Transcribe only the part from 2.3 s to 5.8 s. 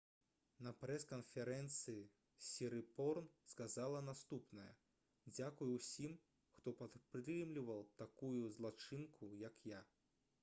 сірыпорн сказала наступнае: «дзякуй